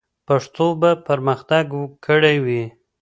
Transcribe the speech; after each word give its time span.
پښتو 0.27 0.65
به 0.81 0.91
پرمختګ 1.07 1.65
کړی 2.05 2.35
وي. 2.45 2.63